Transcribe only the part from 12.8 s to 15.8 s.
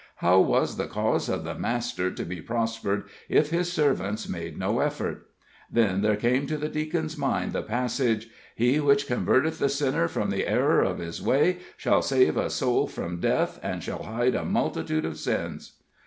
from death, and shall hide a multitude of sins."